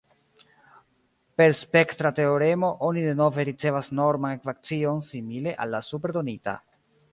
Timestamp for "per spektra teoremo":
1.41-2.71